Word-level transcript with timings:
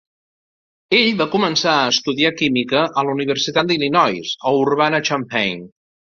Ell 0.99 1.09
va 1.19 1.27
començar 1.35 1.73
a 1.81 1.91
estudiar 1.97 2.31
química 2.39 2.81
a 3.03 3.05
la 3.11 3.15
Universitat 3.19 3.71
d'Illinois 3.73 4.35
a 4.53 4.57
Urbana-Champaign. 4.65 5.63